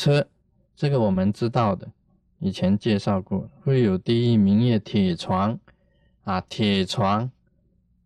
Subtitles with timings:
[0.00, 0.26] 车，
[0.74, 1.86] 这个我们知道的，
[2.38, 3.46] 以前介绍过。
[3.62, 5.60] 会有第一名业铁床，
[6.24, 7.30] 啊，铁床，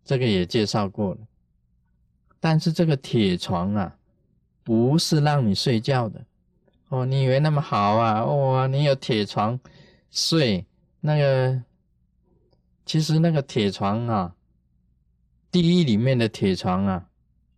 [0.03, 1.19] 这个也介绍过了。
[2.41, 3.95] 但是这个铁床啊，
[4.61, 6.25] 不是让你睡觉的
[6.89, 7.05] 哦。
[7.05, 8.25] 你以为那么好啊？
[8.25, 9.57] 哇，你有铁床
[10.11, 10.65] 睡，
[10.99, 11.63] 那个
[12.85, 14.35] 其实那个铁床啊，
[15.49, 17.07] 第一里面的铁床啊。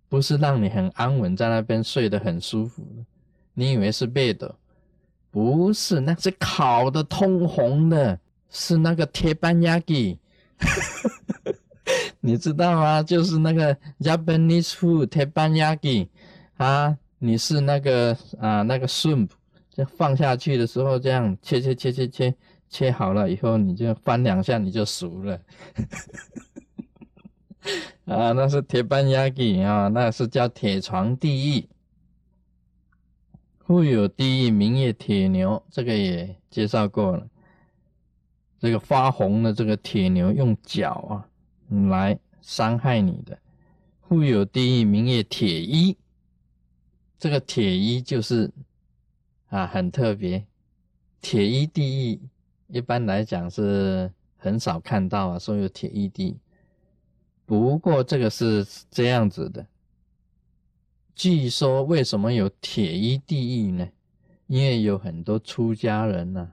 [0.09, 3.03] 不是让你很安稳在那边睡得很舒服的，
[3.59, 4.53] 你以为是背的？
[5.31, 8.19] 不是，那是烤的通红的，
[8.51, 10.19] 是那个铁板鸭给，
[12.21, 13.01] 你知道吗？
[13.01, 16.07] 就是那个 Japanese food 铁板鸭给
[16.57, 19.29] 啊，你是那个啊那个 soup，
[19.71, 22.35] 就放下去的时候这样切切切切切
[22.69, 25.41] 切好了以后，你就翻两下你就熟了。
[28.05, 31.67] 啊，那是铁板鸭给啊，那是叫铁床地狱。
[33.67, 37.27] 富有地狱名业铁牛，这个也介绍过了。
[38.59, 41.27] 这个发红的这个铁牛用脚啊
[41.89, 43.37] 来伤害你的。
[44.07, 45.97] 富有地狱名业铁衣，
[47.19, 48.49] 这个铁衣就是
[49.49, 50.47] 啊很特别。
[51.19, 52.21] 铁衣地狱
[52.67, 56.37] 一般来讲是很少看到啊，说有铁衣地。
[57.45, 59.67] 不过这个是这样子的，
[61.17, 63.89] 据说为什么有铁衣地狱呢？
[64.45, 66.51] 因为有很多出家人呐，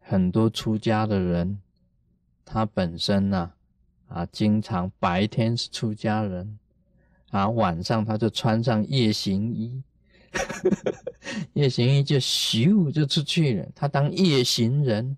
[0.00, 1.60] 很多出家的人，
[2.44, 3.52] 他本身呐，
[4.08, 6.58] 啊，经常白天是出家人，
[7.30, 9.80] 啊，晚上他就穿上夜行衣，
[11.54, 15.16] 夜行衣就咻就出去了，他当夜行人。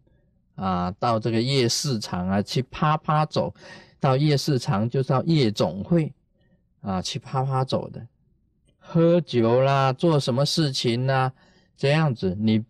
[0.55, 3.55] 啊，到这个夜市场啊，去啪啪走，
[3.99, 6.13] 到夜市场就到夜总会
[6.83, 8.07] 啊，去啪啪走的，
[8.79, 11.33] 喝酒啦，做什么事情呢？
[11.77, 12.65] 这样子，你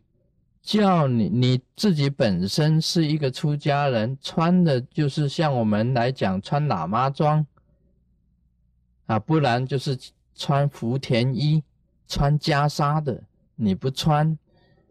[0.62, 7.44] 叫你你自己本身是一个出家人，穿的就是像我们来讲穿喇嘛装
[9.06, 9.98] 啊，不然就是
[10.34, 11.62] 穿福田衣，
[12.06, 13.24] 穿袈裟的，
[13.56, 14.38] 你不穿。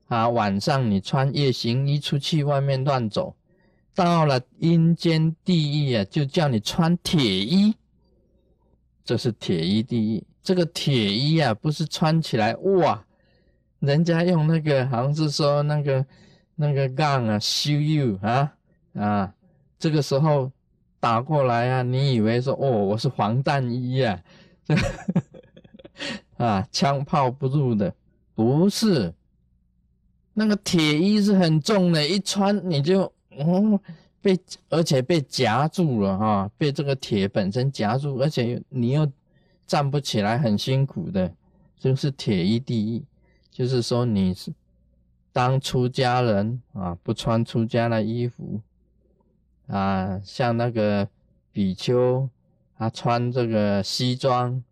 [0.08, 3.34] 啊，晚上你穿夜行衣出去外面乱走，
[3.96, 7.74] 到了阴间地狱啊，就叫你穿铁衣。
[9.04, 10.24] 这是铁衣第一。
[10.44, 13.06] 这个铁衣啊，不是穿起来哇，
[13.80, 16.06] 人家用那个好像是说那个
[16.56, 18.52] 那个杠啊修有啊
[18.94, 19.34] 啊，
[19.78, 20.52] 这个时候
[21.00, 24.20] 打过来啊，你以为说哦，我是防弹衣啊，
[24.64, 24.76] 这
[26.44, 27.94] 啊枪炮不入的，
[28.34, 29.14] 不是。
[30.34, 33.02] 那个铁衣是很重的，一穿你就
[33.38, 33.80] 哦
[34.22, 34.40] 被，
[34.70, 39.12] 而且被夹住了哈，被这个铁本身夹住，而且你又
[39.66, 41.34] 站不起来，很辛苦的，
[41.78, 43.04] 就是铁衣地狱。
[43.50, 44.54] 就是说你是
[45.34, 48.62] 当出家人啊，不穿出家的衣服
[49.68, 51.08] 啊，像那个
[51.52, 52.30] 比丘
[52.78, 54.64] 他穿这个西装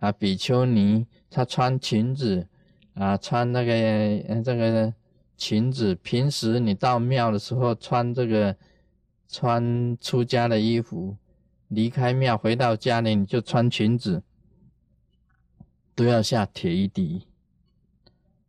[0.00, 2.46] 啊，比丘尼他穿裙子
[2.94, 4.92] 啊，穿那个这个。
[5.38, 8.56] 裙子，平时你到庙的时候穿这个
[9.28, 11.16] 穿出家的衣服，
[11.68, 14.22] 离开庙回到家里你就穿裙子，
[15.94, 17.22] 都要下铁衣地狱。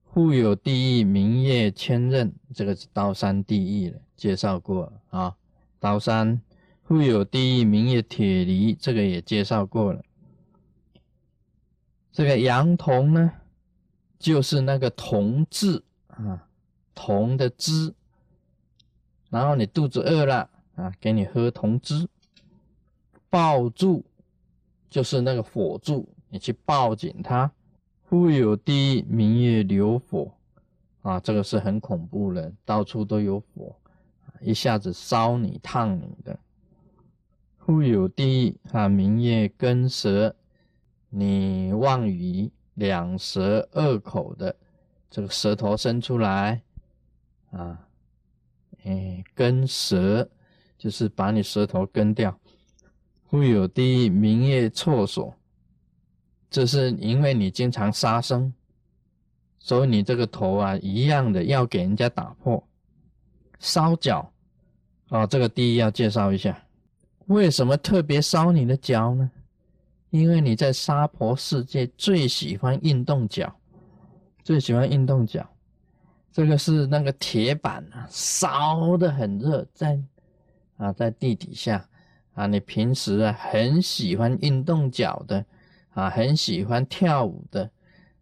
[0.04, 5.36] 户有地狱名业千仞，这个是刀山地狱了，介绍过啊。
[5.80, 6.42] 刀山
[6.84, 10.04] 富有地狱名业铁犁，这个也介绍过了。
[12.12, 13.32] 这个羊童呢，
[14.18, 16.44] 就是那个童字啊。
[17.00, 17.94] 铜的字，
[19.30, 22.08] 然后你肚子饿了啊，给你喝铜汁。
[23.30, 24.06] 抱住
[24.90, 27.52] 就是那个火柱，你去抱紧它。
[28.10, 30.32] 忽有地明月流火
[31.02, 33.76] 啊，这个是很恐怖的，到处都有火，
[34.40, 36.40] 一下子烧你、烫你的。
[37.58, 40.34] 忽有地啊，明月跟舌，
[41.10, 44.56] 你望于两舌二口的，
[45.10, 46.62] 这个舌头伸出来。
[47.52, 47.88] 啊，
[48.86, 50.30] 哎，根舌
[50.78, 52.38] 就是把你舌头根掉。
[53.26, 55.36] 会有第一名业错所，
[56.50, 58.54] 这是因为你经常杀生，
[59.60, 62.66] 所以你这个头啊一样的要给人家打破。
[63.60, 64.32] 烧脚
[65.10, 66.64] 啊，这个第一要介绍一下，
[67.26, 69.30] 为什么特别烧你的脚呢？
[70.10, 73.54] 因为你在娑婆世界最喜欢运动脚，
[74.42, 75.46] 最喜欢运动脚。
[76.32, 80.00] 这个是那个铁板啊，烧的很热，在
[80.78, 81.88] 啊，在地底下
[82.34, 82.48] 啊。
[82.48, 85.46] 你平时啊很喜欢运动脚的
[85.94, 87.70] 啊，很喜欢跳舞的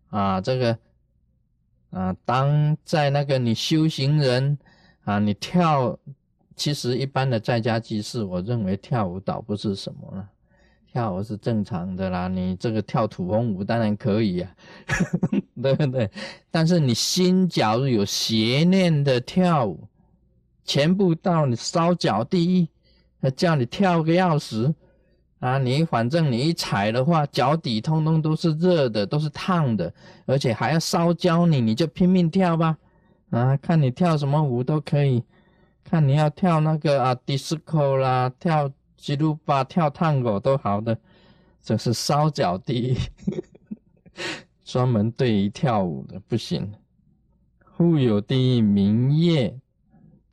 [0.10, 0.78] 啊，这个
[1.92, 4.58] 啊，当在那个你修行人
[5.04, 5.98] 啊，你跳，
[6.56, 10.30] 其实一般的在家居士，我认为跳舞倒不是什么了，
[10.92, 12.28] 跳舞是正常的啦。
[12.28, 14.56] 你这个跳土风舞当然可以啊，
[15.62, 16.10] 对不对？
[16.50, 19.88] 但是你心假如有邪念的跳舞，
[20.66, 22.68] 全部到你烧脚地
[23.22, 24.76] 狱，叫你跳个要死。
[25.40, 29.94] 啊，你反正你一踩的话，脚底通通都是热的，都是烫的，
[30.26, 32.76] 而且还要烧焦你，你就拼命跳吧。
[33.30, 35.24] 啊，看你跳什么舞都可以，
[35.84, 40.98] 看你要跳那个啊，disco 啦，跳吉鲁巴，跳探戈都好的，
[41.62, 42.98] 这是烧脚地，
[44.64, 46.74] 专门对于跳舞的不行。
[47.76, 49.60] 户有地明夜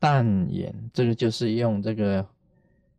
[0.02, 2.26] 淡眼，这个就是用这个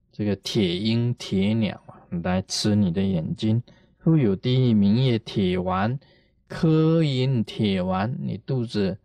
[0.09, 1.99] 这个铁鹰铁鸟啊。
[2.23, 3.61] 来吃你的眼睛，
[4.01, 5.99] 忽有地明夜铁丸，
[6.47, 8.15] 磕饮铁丸。
[8.21, 8.97] 你肚子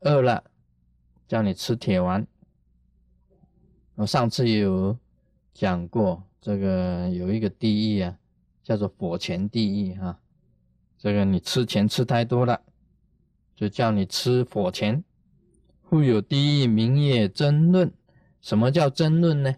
[0.00, 0.42] 饿了，
[1.28, 2.26] 叫你吃铁丸。
[3.94, 4.98] 我上次有
[5.52, 8.18] 讲过，这个有一个地狱啊，
[8.64, 10.18] 叫做火钱地狱哈。
[10.98, 12.60] 这个你吃钱吃太多了，
[13.54, 15.04] 就叫你吃火钱。
[15.94, 17.88] 忽有第一名也争论，
[18.40, 19.54] 什么叫争论呢？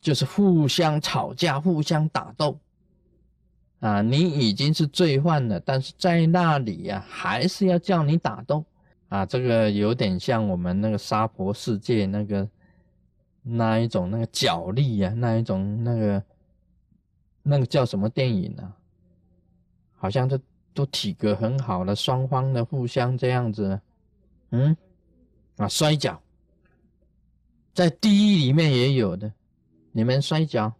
[0.00, 2.58] 就是互相吵架、互相打斗
[3.80, 4.00] 啊！
[4.00, 8.64] 你已经是罪犯了，但是在那里呀，还是要叫你打斗
[9.10, 9.26] 啊！
[9.26, 12.48] 这个有点像我们那个沙婆世界那个
[13.42, 16.22] 那一种那个角力呀，那一种那个
[17.42, 18.72] 那个叫什么电影呢？
[19.98, 20.40] 好像都
[20.72, 23.78] 都体格很好的双方的互相这样子，
[24.52, 24.74] 嗯
[25.60, 26.18] 啊摔跤，
[27.74, 29.30] 在地狱里面也有的。
[29.92, 30.72] 你们摔跤，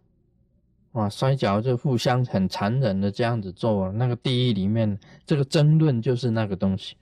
[0.93, 3.91] 哇，摔跤就互相很残忍的这样子做。
[3.91, 6.95] 那个地狱里面，这个争论就是那个东西。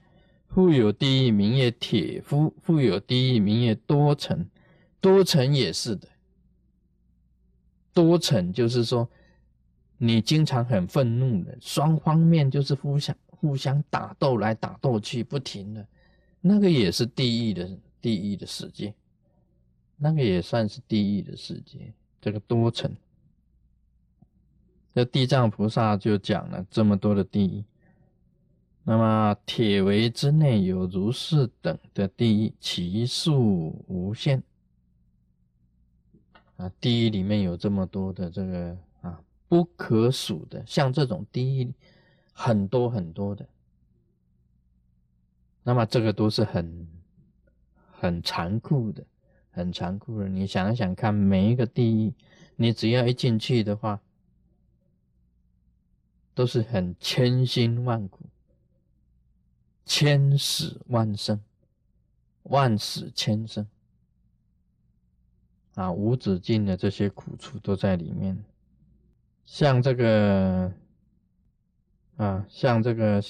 [0.48, 4.46] 富有地狱名曰铁夫，富有地狱名曰多层，
[5.00, 6.06] 多层也是的。
[7.94, 9.08] 多层就是说，
[9.96, 15.86] 你经常很愤怒的，双方面就是互相互相打斗来打斗去，不停的，
[16.40, 17.70] 那个也是地狱的
[18.00, 18.94] 地狱的世界，
[19.96, 21.92] 那个也算是地狱的世界。
[22.20, 22.94] 这个多层，
[24.94, 27.64] 这地藏菩萨就讲了这么多的地狱。
[28.82, 34.42] 那么铁围之内有如是等的地狱，其数无限。
[36.56, 41.72] 啊，地狱里面有这么多的这个啊，不可数的，像这种地狱
[42.32, 43.46] 很多很多的。
[45.62, 46.88] 那么这个都是很
[47.92, 49.04] 很残酷的。
[49.52, 52.14] 很残酷的，你想想看，每一个地狱，
[52.54, 54.00] 你只要一进去的话，
[56.34, 58.20] 都是很千辛万苦，
[59.84, 61.40] 千死万生，
[62.44, 63.66] 万死千生，
[65.74, 68.40] 啊，无止境的这些苦处都在里面。
[69.44, 70.72] 像这个，
[72.18, 73.20] 啊，像这个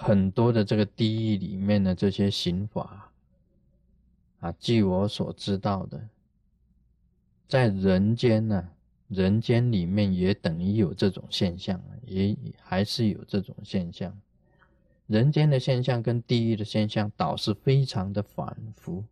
[0.00, 3.10] 很多的这个地狱里面的这些刑法。
[4.38, 6.08] 啊，据我所知道的，
[7.48, 8.68] 在人间呢，
[9.08, 14.16] 人间里面也等于有这种现象，也还是有这种现象。
[15.08, 19.02] 人间的现象跟地狱的现象倒是非常的反复，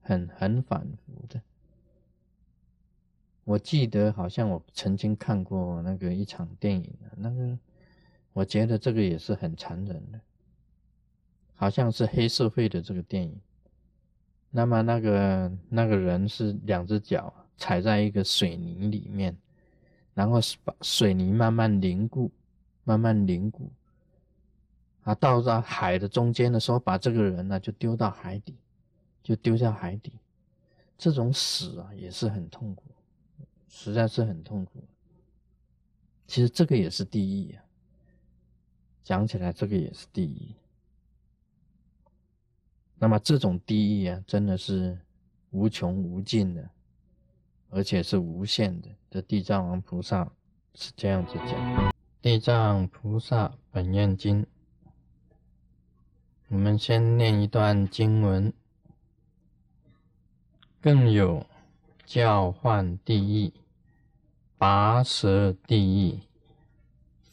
[0.00, 1.38] 很很反复的。
[3.44, 7.58] 我记得好像我曾经看过那个一场电影，那个
[8.32, 10.20] 我觉得这个也是很残忍的，
[11.60, 13.38] 好像是黑社会的这个电影。
[14.48, 19.36] 那么那个那个人是两只脚踩在一个水泥里面，
[20.14, 22.30] 然后把水泥慢慢凝固，
[22.82, 23.70] 慢慢凝固，
[25.02, 28.56] 啊，到了海的中间的时候，把这个人呢就丢到海底，
[29.22, 30.14] 就丢下海底。
[30.96, 32.84] 这种死啊也是很痛苦，
[33.68, 34.82] 实在是很痛苦。
[36.26, 37.62] 其实这个也是地狱啊，
[39.04, 40.54] 讲起来这个也是地狱。
[43.02, 44.98] 那么这种地狱啊，真的是
[45.52, 46.70] 无穷无尽的，
[47.70, 48.88] 而且是无限的。
[49.10, 50.30] 这地藏王菩萨
[50.74, 51.48] 是这样子讲，
[52.20, 54.42] 《地藏菩萨本愿经》，
[56.48, 58.52] 我们先念一段经文。
[60.82, 61.46] 更有
[62.04, 63.52] 教唤地狱、
[64.58, 66.20] 拔舌地狱、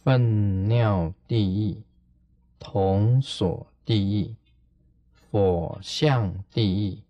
[0.04, 1.84] 粪尿地狱、
[2.58, 4.36] 铜锁地狱。
[5.30, 7.04] 佛像地狱，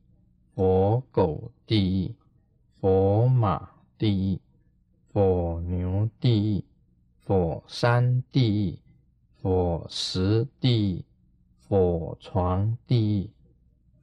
[0.55, 2.15] 佛狗地狱，
[2.81, 4.39] 佛马地狱，
[5.13, 6.65] 佛牛地狱，
[7.25, 8.79] 佛山地狱，
[9.41, 11.05] 佛石地狱，
[11.69, 13.29] 火床地狱、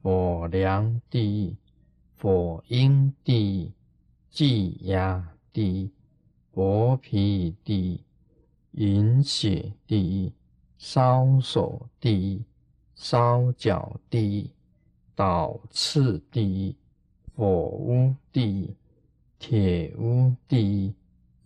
[0.02, 1.56] 火梁地狱、
[2.20, 3.72] 火阴地狱、
[4.30, 5.90] 祭压地狱、
[6.52, 8.04] 薄皮地
[8.72, 10.32] 狱、饮血地狱、
[10.78, 12.44] 烧手地狱、
[12.94, 14.50] 烧脚地狱、
[15.14, 16.74] 倒刺地狱、
[17.36, 18.74] 火屋地狱、
[19.38, 20.94] 铁屋地狱、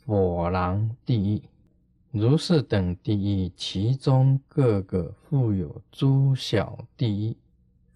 [0.06, 1.42] 火狼地狱。
[2.10, 7.36] 如是等地一，其中各个复有诸小地狱，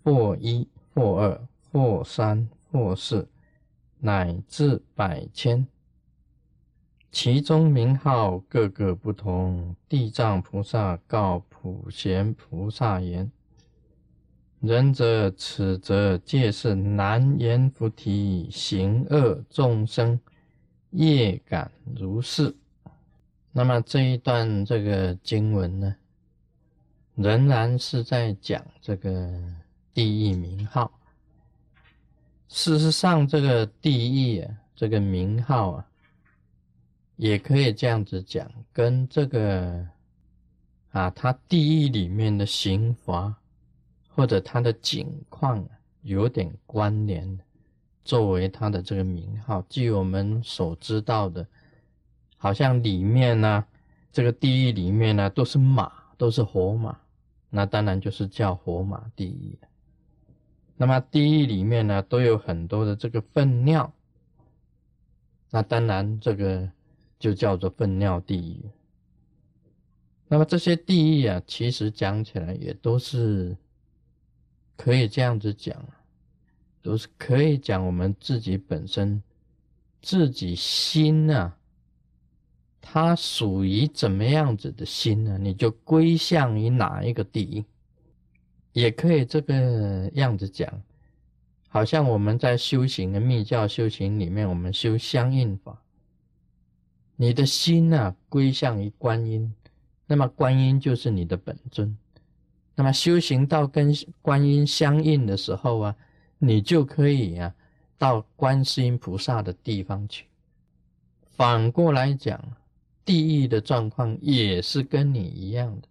[0.04, 3.26] 或一、或二、或三、或四，
[3.98, 5.66] 乃至百千。
[7.10, 9.74] 其中名号各个不同。
[9.88, 13.30] 地藏菩萨告普贤菩萨言
[14.62, 20.20] ：“仁者，此则皆是难言菩提行恶众生
[20.90, 22.54] 业感如是。”
[23.50, 25.96] 那么这一段这个经文呢，
[27.16, 29.28] 仍然是在讲这个
[29.92, 30.92] 地狱名号。
[32.46, 35.86] 事实上，这个地狱啊，这个名号啊，
[37.16, 39.84] 也可以这样子讲，跟这个
[40.92, 43.36] 啊，它地狱里面的刑罚
[44.14, 45.66] 或者它的景况
[46.02, 47.38] 有点关联，
[48.04, 49.64] 作为它的这个名号。
[49.68, 51.46] 据我们所知道的。
[52.36, 53.64] 好像里面呢，
[54.10, 56.98] 这个地狱里面呢都是马，都是活马，
[57.50, 59.56] 那当然就是叫活马地狱。
[60.76, 63.92] 那么地狱里面呢都有很多的这个粪尿，
[65.50, 66.68] 那当然这个
[67.16, 68.68] 就叫做粪尿地狱。
[70.26, 73.56] 那么这些地狱啊，其实讲起来也都是
[74.82, 75.76] 可以这样子讲，
[76.82, 79.22] 都是可以讲我们自己本身
[80.00, 81.56] 自己心啊。
[82.80, 85.38] 它属于怎么样子的心呢？
[85.38, 87.64] 你就归向于哪一个地，
[88.72, 90.82] 也可以这个样子讲。
[91.68, 95.80] 好像我们在修行的密教修行里面，我们修相应法，
[97.14, 99.54] 你的心呢归向于观音，
[100.08, 101.96] 那么观音就是你的本尊。
[102.74, 105.96] 那么修行到跟观音相应的时候啊，
[106.38, 107.54] 你就可以啊
[107.98, 110.26] 到观世音菩萨的地方去。
[111.36, 112.40] 反过来讲。
[113.04, 115.88] 地狱的状况也是跟你一样的，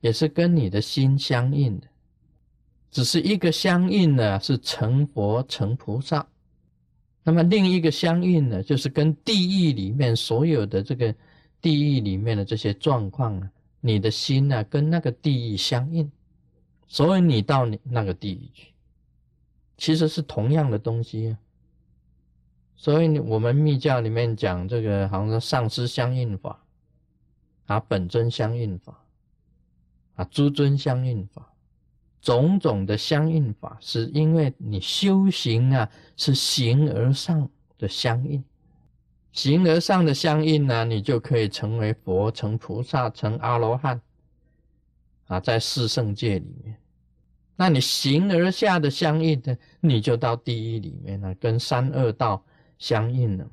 [0.00, 1.88] 也是跟你的心相应的，
[2.88, 6.24] 只是一个相应呢是成佛成菩萨，
[7.24, 11.12] 那么另一个相应呢就是跟地狱里面所有的这个
[11.60, 13.50] 地狱里面的这些状况啊，
[13.86, 16.10] 你的心呢跟那个地狱相应，
[16.88, 18.72] 所以你到你那个地狱去，
[19.76, 21.38] 其实是同样的东西啊。
[22.78, 26.62] 所以，我们密教里面讲这个，好像说上师相应法，
[27.66, 29.02] 啊，本尊相应法，
[30.16, 31.54] 啊，诸尊相应法，
[32.20, 38.44] 种种的相应法，是因为你修行啊，是形而上的相应，
[39.36, 44.00] 形而上的相应呢，你就可以成为佛，成菩萨，成阿罗汉，
[45.28, 46.76] 啊，在四圣界里面，
[47.54, 52.42] 那你形而下的相应的，你就到地狱里面了，跟三恶道。
[52.78, 53.52] 相应了嘛，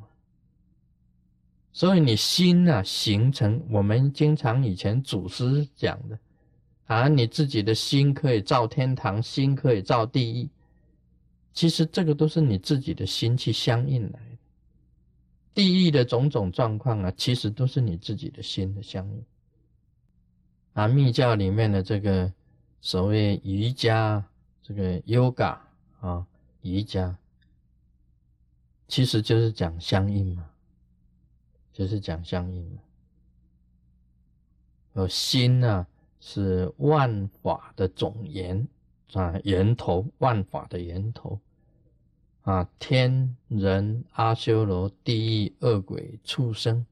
[1.71, 6.19] 所以你心啊，形成我们经常以前祖师讲的
[6.87, 10.49] 啊，你自己的心可以造天堂，心可以造地狱，
[11.53, 14.32] 其实这个都是你自己的心去相应来的。
[15.53, 19.23] 地狱的种种状况啊，其实都是你自己的心的相应。
[20.73, 22.33] 啊，密教里面的这个
[22.81, 24.23] 所谓瑜伽，
[24.63, 25.57] 这个 yoga
[25.99, 26.25] 啊，
[26.61, 27.15] 瑜伽。
[28.87, 30.49] 其实就是讲相应嘛，
[31.71, 32.81] 就是讲相应嘛。
[34.93, 35.87] 而心呢，
[36.19, 38.67] 是万法的总源
[39.13, 41.39] 啊，源头，万法的源头
[42.43, 46.85] 啊，天人、阿修罗、地狱、恶鬼、畜生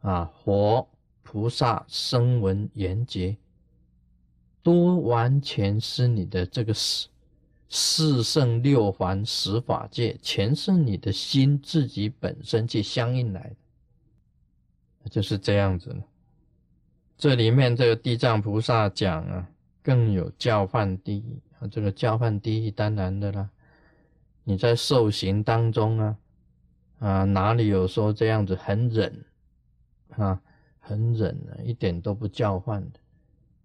[0.00, 0.88] 啊，佛、
[1.22, 3.36] 菩萨、声闻、缘觉，
[4.62, 7.08] 都完全是你的这个四。
[7.76, 13.56] 四圣六凡十法界，全是你的心自己本身去相应来
[15.02, 16.04] 的，就是这样子了。
[17.16, 19.48] 这里面这个地藏菩萨讲啊，
[19.82, 23.50] 更有教犯地狱啊，这个教犯地狱当然的啦。
[24.44, 26.16] 你在受刑当中啊，
[27.00, 29.24] 啊哪里有说这样子很忍
[30.10, 30.40] 啊，
[30.78, 33.00] 很忍啊，一点都不叫唤的。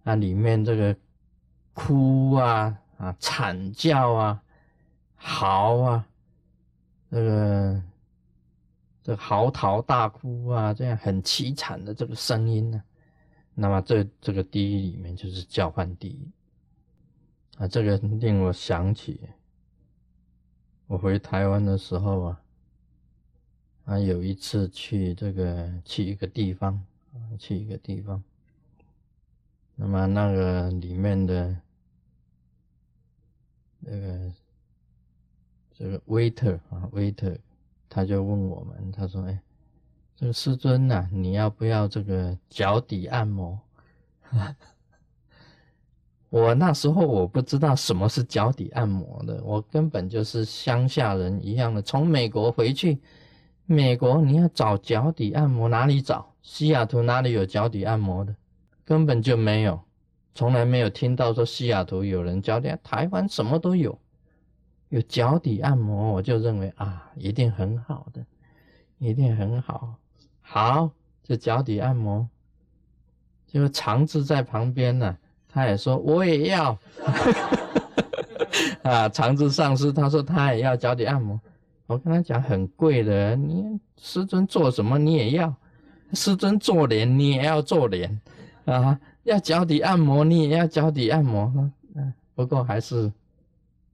[0.02, 0.96] 那里面这个
[1.74, 2.76] 哭啊。
[3.00, 4.44] 啊，惨叫啊，
[5.16, 6.06] 嚎啊，
[7.10, 7.84] 这个
[9.02, 12.84] 这嚎啕大哭啊，这样很凄惨的这个声音呢，
[13.54, 16.30] 那么这这个地狱里面就是叫唤地狱
[17.58, 19.26] 啊，这个令我想起
[20.89, 22.41] 我回台湾的时候啊，
[23.86, 26.84] 啊有一次去这个去一个地方，
[27.38, 28.24] 去一个地方，
[29.75, 31.55] 那么那个里面的
[33.81, 34.34] 那个
[35.77, 37.38] 这个 waiter 啊 waiter，
[37.88, 39.39] 他就问我们，他说：“哎。”
[40.17, 43.60] 这个师尊呐，你要不要这个脚底按摩？
[46.30, 51.82] 我那时候我不知道什么是脚底按摩的，我根本就是乡下人一样的。
[51.82, 53.00] 从美国回去，
[53.66, 56.34] 美国你要找脚底按摩哪里找？
[56.42, 58.36] 西雅图哪里有脚底按摩的？
[58.86, 59.80] 根本就没有，
[60.34, 62.76] 从来没有听到说西雅图有人脚底。
[62.84, 64.00] 台湾什么都有，
[64.90, 68.24] 有脚底按摩，我就认为啊，一定很好的，
[69.00, 69.96] 一定很好。
[70.42, 70.92] 好，
[71.24, 72.28] 这脚底按摩，
[73.48, 75.18] 就长治在旁边呢，
[75.51, 76.77] 他也说我也要，
[78.84, 81.39] 啊，长治上师他说他也要脚底按摩，
[81.88, 85.53] 我跟他讲很贵的，你师尊做什么你也要，
[86.13, 88.22] 师尊做脸你也要做脸，
[88.65, 91.51] 啊，要脚底按摩你也要脚底按摩，
[91.96, 93.12] 嗯，不过还是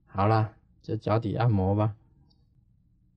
[0.07, 0.50] 好啦，
[0.83, 1.93] 就脚底按摩吧，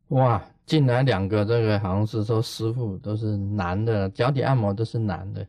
[0.09, 0.42] 哇。
[0.68, 5.47] 进来两个，这个好像是说师傅都是男的，脚底按摩都是男的，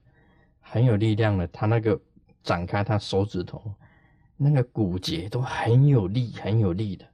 [0.62, 1.46] 很有力量的。
[1.48, 2.00] 他那个
[2.44, 3.62] 展开他手指头，
[4.38, 7.06] 那个骨节都很有力，很有力的。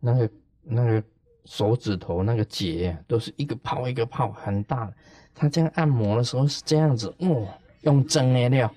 [0.00, 0.30] 那个
[0.62, 1.02] 那个
[1.44, 4.92] 手指头那个结都是一个泡一个泡，很大。
[5.34, 7.46] 他这样按摩的时候是这样子，哦，
[7.82, 8.72] 用针的了，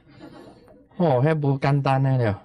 [0.98, 2.41] 哦，还不简单的了。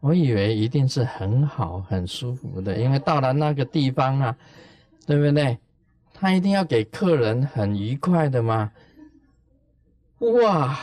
[0.00, 4.36] 我以为一定是很好很舒服的，因为到了那个地方啊。
[5.04, 5.58] 对不对？
[6.14, 8.70] 他一定要给客人很愉快的嘛？
[10.20, 10.78] 哇！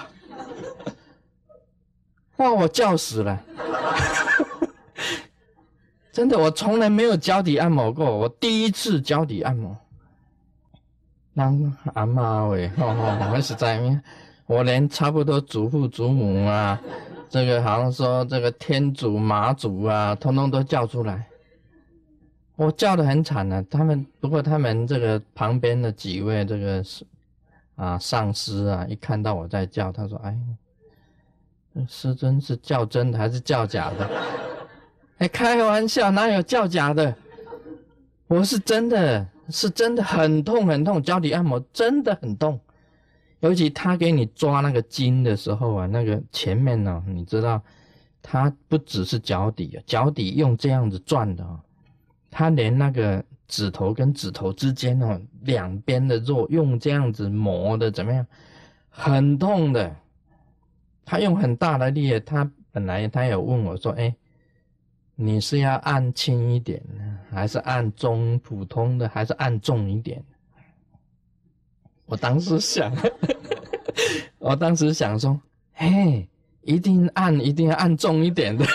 [2.40, 2.52] 哇！
[2.52, 3.42] 我叫死了！
[6.12, 9.78] 真的，我从来没有脚底按摩过，我第一次脚底按摩。
[11.34, 11.54] 那
[11.94, 14.02] 阿妈喂， 我实在，
[14.46, 16.82] 我连差不多祖父祖母啊，
[17.30, 21.26] 这个好像说这个天祖妈祖啊，通通都叫出来。
[22.56, 27.06] 我叫的很惨啊，他们不过他们这个旁边的几位这个是
[27.76, 30.38] 啊上师啊，一看到我在叫，他说：“哎，
[31.88, 34.10] 师尊是叫真的还是叫假的？”
[35.20, 37.14] 哎，开玩笑，哪有叫假的？
[38.28, 42.60] 我是真的，是真的很痛很痛，脚底按摩真的很痛，
[43.42, 47.62] 尤其他给你抓那个筋的时候啊，那个前面呢，你知道，
[48.22, 51.60] 他不只是脚底，脚底用这样子转的啊。
[52.32, 58.26] 他连那个指头跟指头之间哦，两边的肉用这样子磨的怎么样？
[58.90, 59.94] 很痛的。
[61.10, 64.16] 他用很大的力，他本来他有问我说：“哎，
[65.16, 66.80] 你是要按轻一点，
[67.32, 70.24] 还是按中普通的，还是按重一点？”
[72.06, 72.96] 我当时想，
[74.38, 75.42] 我当时想说
[75.74, 76.30] ：“嘿，
[76.62, 78.64] 一定按，一定要按重一点的。”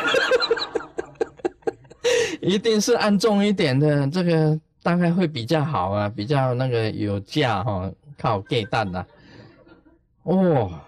[2.42, 9.06] 一定是按重一点的，这个大概会比较好啊，比较那个有价哈，靠盖蛋的。
[10.24, 10.80] 哦，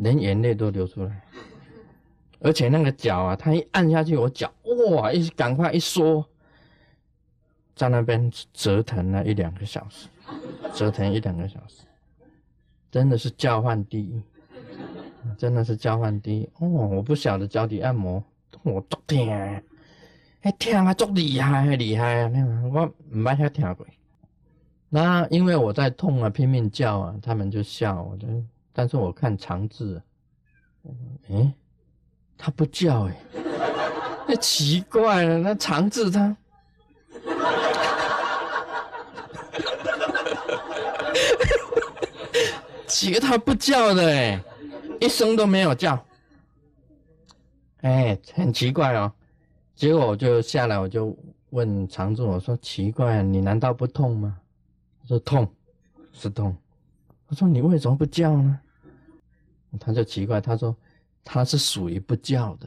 [0.00, 1.22] 连眼泪都流出来，
[2.40, 4.50] 而且那个脚啊，他一按下去，我脚
[4.90, 6.24] 哇，一赶快一缩，
[7.76, 10.08] 在那边折腾了一两个小时，
[10.74, 11.82] 折腾一两个小时，
[12.90, 14.22] 真的是交换第一，
[15.36, 16.48] 真的是交换第一。
[16.58, 18.22] 哦，我不晓得脚底按摩，
[18.62, 19.62] 我昨天。
[20.42, 22.32] 还听啊，足厉害，厉害啊！
[22.72, 23.86] 我唔捌遐听过。
[24.88, 28.16] 那因为我在痛啊，拼命叫啊，他们就笑我。
[28.80, 30.00] 但是我看长治，
[31.28, 31.52] 哎，
[32.38, 33.16] 他不叫哎，
[34.26, 35.36] 那奇怪了。
[35.36, 36.34] 那长治他，
[42.86, 44.42] 几个他不叫的哎，
[44.98, 46.02] 一声都没有叫，
[47.82, 49.12] 哎，很奇怪哦。
[49.74, 51.14] 结果我就下来，我就
[51.50, 54.40] 问常住，我说：“奇怪，你难道不痛吗？”
[55.02, 55.46] 他说：“痛，
[56.14, 56.56] 是痛。”
[57.28, 58.58] 我说：“你为什么不叫呢？”
[59.78, 60.74] 他就奇怪，他说
[61.22, 62.66] ：“他是属于不叫的。”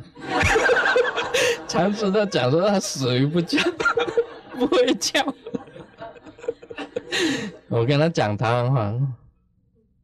[1.68, 3.60] 常住他讲说他属于不叫，
[4.52, 5.22] 不会叫。
[7.68, 8.82] 我跟他讲台湾话，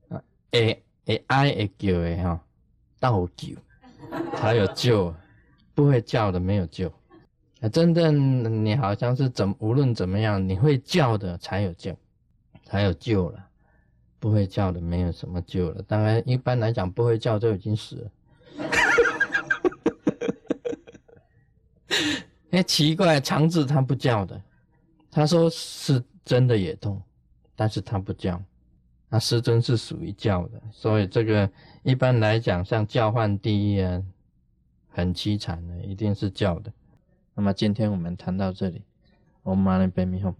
[0.10, 2.40] 啊，会会爱会叫的哈，
[3.00, 3.56] 倒叫
[4.36, 5.14] 才有救，
[5.76, 6.92] 不会叫的没有救。
[7.62, 11.96] 啊，真正你好像是怎无论怎么样，你会叫的才有救，
[12.66, 13.46] 才有救了。
[14.20, 15.82] 不会叫的没有什么救了。
[15.84, 18.12] 当然，一般来讲不会叫就已经死了。
[22.52, 24.42] 哎，奇怪，肠子它不叫的。
[25.12, 27.02] 他说是真的也痛，
[27.56, 28.40] 但是他不叫。
[29.08, 31.50] 那师尊是属于叫的，所以这个
[31.82, 34.04] 一般来讲，像叫唤第一啊，
[34.90, 36.72] 很凄惨的，一定是叫的。
[37.34, 38.84] 那么今天我们谈到这里，
[39.42, 40.36] 我们马上背咪后。